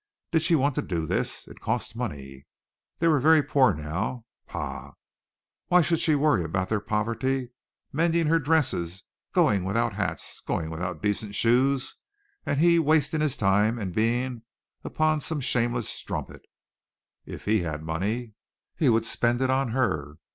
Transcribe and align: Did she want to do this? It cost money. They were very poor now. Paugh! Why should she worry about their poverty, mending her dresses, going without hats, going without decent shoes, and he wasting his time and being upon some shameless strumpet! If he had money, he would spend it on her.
Did 0.31 0.41
she 0.41 0.55
want 0.55 0.73
to 0.73 0.81
do 0.81 1.05
this? 1.05 1.47
It 1.47 1.59
cost 1.59 1.95
money. 1.95 2.47
They 2.97 3.07
were 3.07 3.19
very 3.19 3.43
poor 3.43 3.71
now. 3.75 4.25
Paugh! 4.47 4.93
Why 5.67 5.83
should 5.83 5.99
she 5.99 6.15
worry 6.15 6.43
about 6.43 6.69
their 6.69 6.79
poverty, 6.79 7.51
mending 7.93 8.25
her 8.25 8.39
dresses, 8.39 9.03
going 9.31 9.63
without 9.63 9.93
hats, 9.93 10.39
going 10.41 10.71
without 10.71 11.03
decent 11.03 11.35
shoes, 11.35 11.97
and 12.47 12.59
he 12.59 12.79
wasting 12.79 13.21
his 13.21 13.37
time 13.37 13.77
and 13.77 13.93
being 13.93 14.41
upon 14.83 15.19
some 15.21 15.39
shameless 15.39 15.87
strumpet! 15.87 16.47
If 17.27 17.45
he 17.45 17.59
had 17.59 17.83
money, 17.83 18.33
he 18.75 18.89
would 18.89 19.05
spend 19.05 19.39
it 19.39 19.51
on 19.51 19.67
her. 19.69 20.15